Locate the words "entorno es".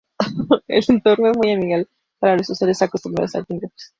0.87-1.37